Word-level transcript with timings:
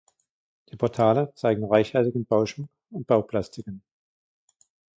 Die 0.71 0.77
Portale 0.77 1.31
zeigen 1.35 1.63
reichhaltigen 1.63 2.25
Bauschmuck 2.25 2.71
und 2.89 3.05
Bauplastiken. 3.05 3.83